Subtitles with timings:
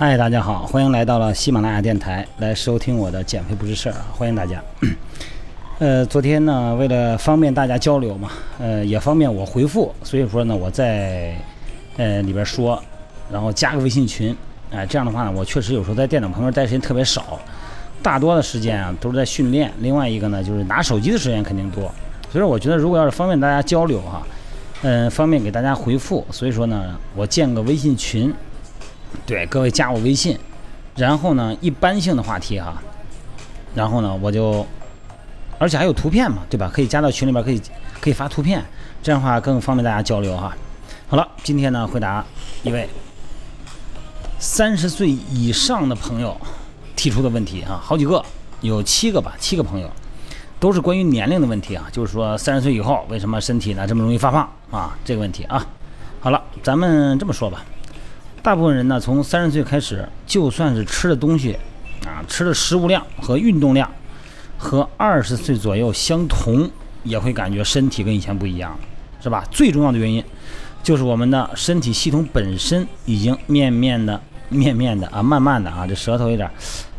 [0.00, 4.62] 嗨，大家好，欢迎来到了喜马拉雅电台，来收听我的减肥不是事儿啊，欢迎大家。
[5.80, 8.30] 呃，昨天呢，为了方便大家交流嘛，
[8.60, 11.34] 呃，也方便我回复，所以说呢，我在
[11.96, 12.80] 呃里边说，
[13.28, 14.32] 然后加个微信群，
[14.70, 17.36] 哎、这样的话呢，我确实有时候在电脑旁边待时间特别少，
[18.00, 21.82] 大多的时间啊都是在训练，另外一个呢就是拿手机的时间肯定多，
[22.30, 24.24] 所以说我觉得如果要是方便大家交流哈、
[24.82, 28.32] 嗯、方便给大家回复，所以说呢，我建个微信群，
[29.26, 30.38] 对各位加我微信，
[30.96, 32.82] 然后呢，一般性的话题哈，
[33.74, 34.66] 然后呢，我就，
[35.58, 36.70] 而且还有图片嘛，对吧？
[36.72, 37.60] 可以加到群里边，可以
[38.00, 38.64] 可以发图片，
[39.02, 40.56] 这样的话更方便大家交流哈。
[41.08, 42.24] 好了，今天呢，回答
[42.62, 42.88] 一位
[44.38, 46.36] 三十岁以上的朋友
[46.96, 48.24] 提出的问题啊，好几个，
[48.60, 49.90] 有七个吧，七个朋友。
[50.60, 54.98] 都是关于年龄的问题啊，就是说三十岁以后为什么身体呢这么容易发胖啊？
[55.04, 55.64] 这个问题啊。
[56.18, 57.64] 好了，咱们这么说吧，
[58.42, 61.56] 大部分人呢从三十岁开始，就算是吃的东西
[62.06, 63.90] 啊，吃的食物量和运动量
[64.56, 66.70] 和二十岁左右相同，
[67.02, 68.78] 也会感觉身体跟以前不一样，
[69.20, 69.44] 是吧？
[69.50, 70.24] 最重要的原因
[70.82, 76.50] 就是我们的身体系统本身已经面面的、面面的啊，慢慢的啊，这舌头有点，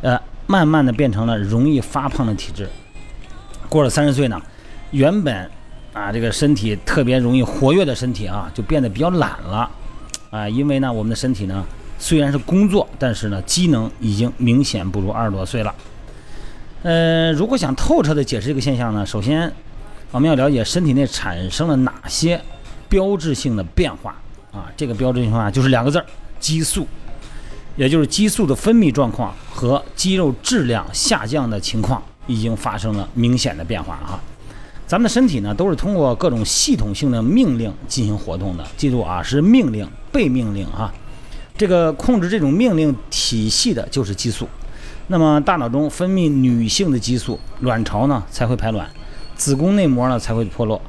[0.00, 2.68] 呃，慢慢的变成了容易发胖的体质。
[3.68, 4.40] 过了三十岁呢，
[4.90, 5.50] 原本
[5.92, 9.70] 啊这个身体特别容易活跃的身体啊，就变得比较懒了，
[10.30, 11.64] 啊，因为呢我们的身体呢
[11.98, 15.74] 虽然是工作，但是呢机能已经明显不如二十多岁了。
[16.82, 19.52] 呃，如果想透彻的解释这个现象呢，首先
[20.10, 22.40] 我们要了解身体内产生了哪些
[22.88, 24.14] 标志性的变化
[24.52, 26.06] 啊，这个标志性变化就是两个字儿：
[26.38, 26.86] 激素。
[27.76, 34.18] 也就是激素的分泌状况和肌肉质量下降的情况已经发生了明显的变化啊。
[34.86, 38.64] 咱们的身体呢，都是通过各种系统性的命令进行活动的。
[38.76, 40.92] 记住啊，是命令、被命令啊。
[41.56, 44.48] 这个控制这种命令体系的就是激素。
[45.08, 48.88] 那么大脑中分泌女性的激素，卵巢呢才会排卵，
[49.34, 50.80] 子宫内膜呢才会脱落，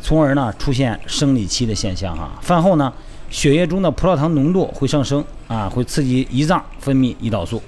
[0.00, 2.92] 从而呢出现生理期的现象哈、饭后呢。
[3.30, 7.62] 血液中的葡萄糖浓度会上升啊，会刺激胰脏分泌胰岛素。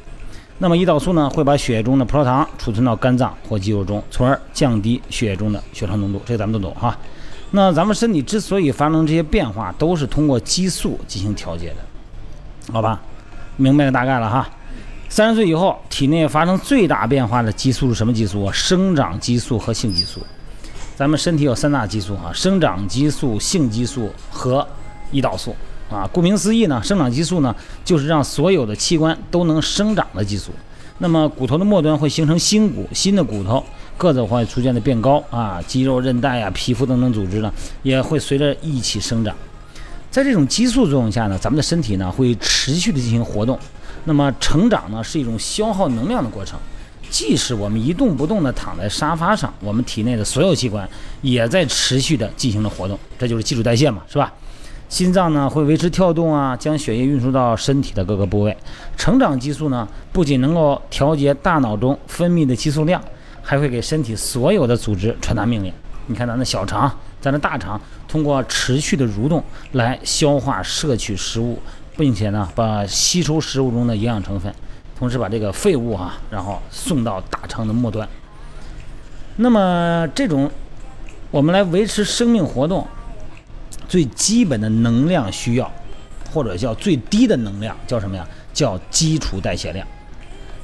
[0.62, 6.22] 那么胰岛素呢，会把血液中的葡萄糖储存到肝脏或肌肉中，从而降低血液中的血糖浓度。
[6.24, 6.96] 这咱们都懂哈。
[7.50, 13.00] 那咱们身体之所以发生这些变化，都是通过激素进行调节的，好吧？
[13.56, 14.48] 明白了大概了哈。
[15.08, 18.52] 三十岁以后，体内发生最大变化的激素是什么激素啊？
[18.52, 20.20] 生长激素和性激素。
[20.94, 24.64] 咱们身体有三大激素哈，生长激素、性激素和
[25.12, 25.56] 胰岛素
[25.92, 27.54] 啊，顾名思义呢，生长激素呢
[27.84, 30.50] 就是让所有的器官都能生长的激素。
[30.98, 33.62] 那么骨头的末端会形成新骨，新的骨头
[33.98, 37.52] 个子会逐渐的变高啊，肌肉、韧带呀、皮肤等等组织呢
[37.82, 39.34] 也会随着一起生长。
[40.10, 43.58] 在这种激素作用下呢，咱们的身体呢会持续的进行活动。
[44.04, 46.58] 那么成长呢是一种消耗能量的过程，
[47.10, 50.88] 即使我们一动不动的躺在沙发上，我们体内的所有器官
[51.22, 54.32] 也在持续的进行着活动，这就是基础代谢嘛，是吧？
[54.92, 58.54] 心脏呢会维持跳动啊，将血液运输到身体的各个部位。
[58.94, 63.02] 成长激素呢不仅能够调节大脑中分泌的激素量，
[63.40, 65.72] 还会给身体所有的组织传达命令。
[66.08, 69.42] 你看咱的小肠，咱的大肠通过持续的蠕动
[69.72, 71.58] 来消化摄取食物，
[71.96, 74.54] 并且呢把吸收食物中的营养成分，
[74.94, 78.06] 同时把这个废物啊，然后送到大肠的末端。
[79.36, 80.50] 那么这种
[81.30, 82.86] 我们来维持生命活动。
[83.92, 85.70] 最基本的能量需要，
[86.32, 88.26] 或者叫最低的能量，叫什么呀？
[88.54, 89.86] 叫基础代谢量。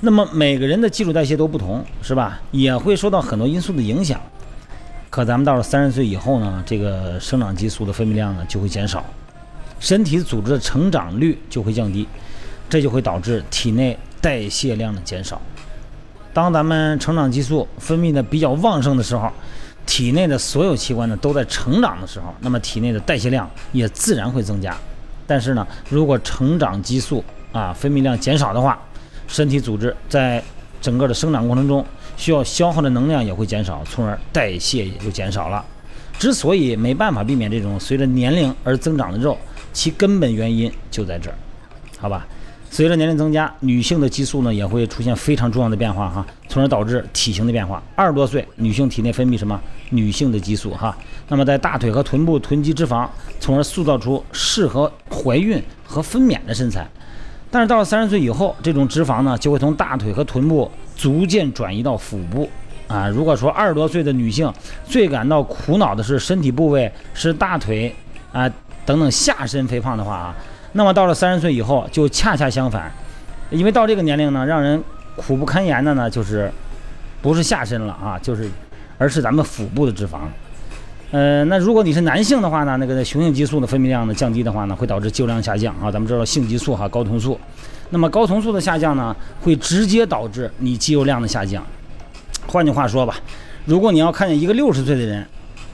[0.01, 2.41] 那么每个人的基础代谢都不同，是吧？
[2.53, 4.19] 也会受到很多因素的影响。
[5.11, 9.05] 可咱们到了三十岁以后呢，这个生长激素的分泌量呢就会减少，
[9.79, 12.09] 身体组织的成长率就会降低，
[12.71, 15.39] 这就会导致体内代谢量的减少。
[16.33, 19.31] 当咱们成长激素分泌的比较旺盛的时候，
[19.89, 24.77] 体内的所有器官呢都在成长的时候，那么体内的代谢量也自然会增加。
[25.27, 28.79] 但是呢，如果成长激素啊分泌量减少的话，
[29.27, 30.45] 身体组织在
[30.83, 31.83] 整个的生长过程中
[32.19, 35.65] 需要消耗的能量也会减少，从而代谢也就减少了。
[36.19, 39.39] 之所以没办法避免这种随着年龄而增长的肉，
[39.73, 41.37] 其根本原因就在这儿，
[41.99, 42.27] 好吧？
[42.71, 47.83] 随着年龄增加，女性的激素呢也会出现非常重要的变化哈，从而导致体型的变化。
[47.97, 49.59] 二十多岁，女性体内分泌什么？
[49.91, 50.97] 女性的激素哈。
[51.29, 53.09] 那么在大腿和臀部囤积脂肪，
[53.41, 56.87] 从而塑造出适合怀孕和分娩的身材。
[57.51, 62.49] 但是到了三十岁以后，这种脂肪呢就会从大腿和臀部逐渐转移到腹部
[62.87, 63.09] 啊。
[63.09, 64.53] 如果说二十多岁的女性
[64.87, 67.95] 最感到苦恼的是身体部位是大腿
[68.33, 68.49] 啊。
[68.87, 70.37] 等等下身肥胖的话啊，
[70.79, 72.89] 那么到了三十岁以后就恰恰相反，
[73.51, 74.81] 因为到这个年龄呢，让人
[75.17, 76.49] 苦不堪言的呢，就是
[77.21, 78.49] 不是下身了啊，就是
[78.97, 80.21] 而是咱们腹部的脂肪。
[81.11, 85.91] 呃，那如果你是男性的话呢，那个雄性激素的分泌量呢降低的话呢，会导致肌肉量下降啊。
[85.91, 87.37] 咱们知道性激素哈，睾酮素，
[87.91, 91.61] 那么睾酮素的下降呢，会直接导致你肌肉量的下降。
[92.47, 93.17] 换句话说吧，
[93.65, 95.27] 如果你要看见一个六十岁的人，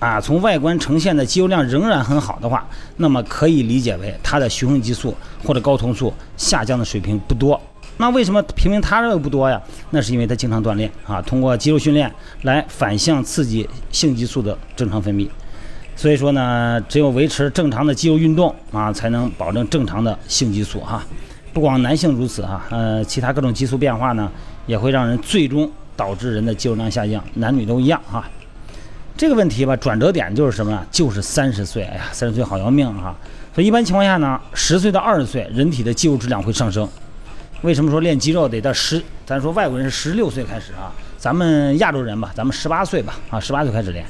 [0.04, 2.68] 啊，从外观呈现的肌肉量仍然很好的话，
[2.98, 7.58] 那么可以理解为他的雄性激素或者睾酮素下降的水平不多。
[7.96, 9.58] 那为什么平民他这不多呀？
[9.88, 12.12] 那是因为他经常锻炼啊，通过肌肉训练
[12.42, 15.26] 来反向刺激性激素的正常分泌。
[15.96, 21.02] 所以说呢，只有维持正常的肌肉运动啊，才能保证正常的性激素哈。
[21.54, 24.30] 不光男性如此啊，呃，其他各种激素变化呢，
[24.66, 28.28] 也会让人最终导致人的肌肉量下降，男女都一样哈。
[29.16, 30.84] 这个问题吧，转折点就是什么呢？
[30.90, 31.84] 就是三十岁。
[31.84, 33.14] 哎呀，三十岁好要命哈。
[33.54, 36.88] 所以一般情况下呢，十岁到二十岁，人体的肌肉质量会上升。
[37.62, 39.00] 为什么说练肌肉得到十？
[39.24, 44.04] 咱说外国人是十六岁开始啊，咱们亚洲人吧，咱们十八岁吧，啊，十八岁开始练。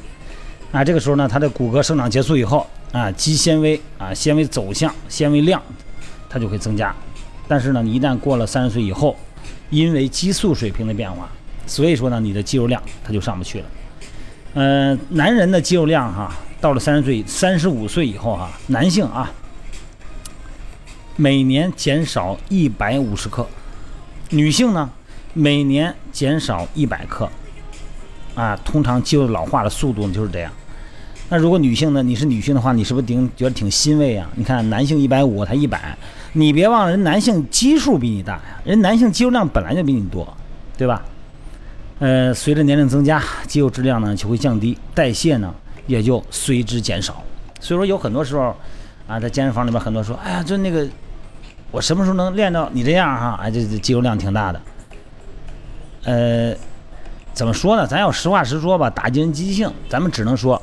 [0.72, 5.62] 啊，这个时候呢，他的骨骼生长结束以后，啊，肌纤维啊，纤维走向、纤维量，
[6.30, 6.92] 它就会增加。
[7.46, 9.14] 但是呢，你一旦过了三十岁以后，
[9.68, 11.28] 因为激素水平的变化，
[11.66, 13.66] 所以说呢，你的肌肉量它就上不去了。
[14.54, 19.30] 呃，男人的肌肉量哈，到了三十岁、三十五岁以后哈，男性啊。
[21.16, 23.46] 每年减少一百五十克，
[24.30, 24.90] 女性呢，
[25.32, 27.28] 每年减少一百克，
[28.34, 30.50] 啊，通常肌肉老化的速度呢就是这样。
[31.28, 34.28] 那如果女性呢，你是女性的话，你是不是挺觉得挺欣慰啊？
[34.34, 35.96] 你看男性一百五，他一百，
[36.32, 40.36] 你别忘了人男性基数比你大呀，人男性肌肉量本来就比你多，
[40.76, 41.00] 对吧？
[41.99, 45.55] 呃，随着年龄增加，肌肉质量呢就会降低，代谢呢
[45.87, 47.23] 也就随之减少。
[47.61, 48.55] 所以说有很多时候
[49.06, 50.87] 啊，在健身房里边很多说，哎呀，就那个。
[51.70, 53.37] 我什么时候能练到你这样哈？
[53.43, 54.61] 哎，这这肌肉量挺大的。
[56.05, 56.55] 呃，
[57.32, 57.85] 怎么说呢？
[57.85, 60.62] 咱要实话实说吧，打击人积极性，咱们只能说，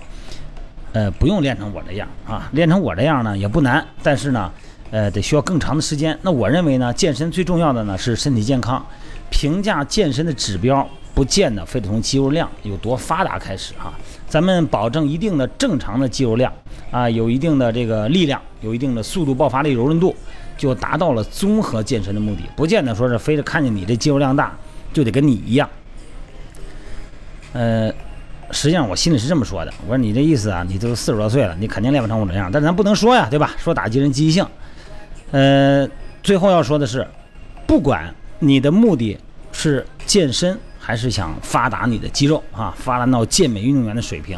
[0.94, 2.50] 呃，不用练成我这样啊。
[2.54, 4.50] 练成我这样呢也不难，但是呢，
[4.92, 6.18] 呃，得需要更长的时间。
[6.22, 8.82] 那我认为呢，健身最重要的呢是身体健康。
[9.30, 13.94] 评价健身的指标，不见得非得从肌肉量有多发达开始啊。
[14.28, 16.52] 咱们保证一定的正常的肌肉量
[16.92, 20.16] 啊，有一定的这个力量，有一定的速度、爆发力、柔韧度。
[20.58, 24.56] 就达到了综合健身的目的，不见得说是非得看见你这肌肉量大
[24.94, 25.68] 就得跟你一样。
[27.54, 27.92] 呃，
[28.52, 32.52] 实际上我心里是这么说的，我说你这意思啊，你都四十多岁了，你肯定练不成我这样。
[32.52, 33.56] 但咱不能说呀，对吧？
[33.58, 34.46] 说打击人积极性。
[35.32, 35.90] 呃，
[36.22, 37.08] 最后要说的是，
[37.66, 39.18] 不管你的目的
[39.52, 44.38] 是健身还是想发达你的肌肉啊，发达到健美运动员的水平，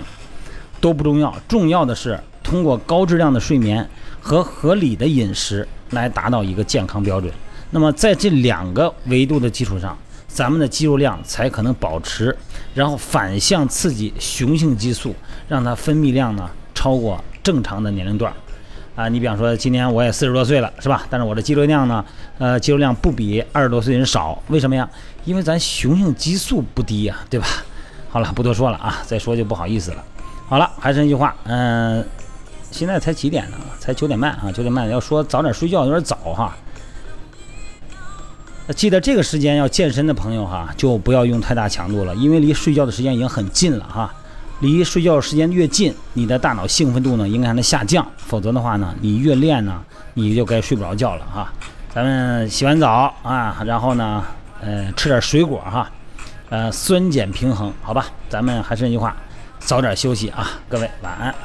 [0.80, 1.34] 都不重要。
[1.48, 5.68] 重要的是通过高质量的睡眠和合理的饮食。
[5.92, 7.32] 来达到一个健康标准，
[7.70, 9.96] 那么在这两个维度的基础上，
[10.28, 12.36] 咱们的肌肉量才可能保持，
[12.74, 15.16] 然后反向刺激雄性激素，
[15.48, 18.34] 让它分泌量呢超过正常的年龄段。
[18.96, 21.06] 啊，你比方说今年我也四十多岁了，是吧？
[21.10, 22.04] 但是我的肌肉量呢，
[22.38, 24.90] 呃，肌肉量不比二十多岁人少，为什么呀？
[25.26, 27.48] 因为咱雄性激素不低呀，对吧？
[28.10, 30.04] 好了，不多说了啊，再说就不好意思了。
[30.48, 32.06] 好了，还是那句话，嗯。
[32.72, 33.58] 现在才几点呢？
[33.80, 34.52] 才九点半啊！
[34.52, 36.58] 九点半要说早点睡觉有点早哈。
[38.76, 44.12] 记得这个时间要健身的朋友哈，就不要用太大强度了，因为离睡觉的时间已经很近了哈。
[44.60, 49.82] 离睡觉时间越近，你的大脑兴奋度呢应该还能下降，否则的话呢，你越练呢，
[50.14, 51.52] 你就该睡不着觉了哈。
[51.94, 54.24] 咱们洗完澡啊，然后呢，
[54.62, 55.92] 呃，吃点水果哈，
[56.50, 58.06] 呃，酸碱平衡，好吧？
[58.30, 59.16] 咱们还是那句话，
[59.60, 61.36] 早点休息啊，各位晚安。